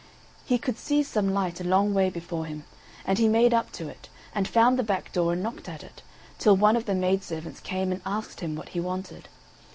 He 0.45 0.57
could 0.57 0.79
see 0.79 1.03
some 1.03 1.31
light 1.31 1.61
a 1.61 1.63
long 1.63 1.93
way 1.93 2.09
before 2.09 2.45
him, 2.47 2.63
and 3.05 3.19
he 3.19 3.27
made 3.27 3.53
up 3.53 3.71
to 3.73 3.87
it, 3.87 4.09
and 4.33 4.47
found 4.47 4.79
the 4.79 4.83
back 4.83 5.13
door 5.13 5.33
and 5.33 5.43
knocked 5.43 5.69
at 5.69 5.83
it, 5.83 6.01
till 6.39 6.57
one 6.57 6.75
of 6.75 6.85
the 6.85 6.95
maid 6.95 7.23
servants 7.23 7.59
came 7.59 7.91
and 7.91 8.01
asked 8.03 8.39
him 8.39 8.55
what 8.55 8.69
he 8.69 8.79
wanted. 8.79 9.29